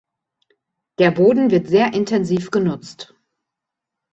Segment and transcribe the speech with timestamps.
[0.97, 3.13] Der Boden wird sehr intensiv genutzt.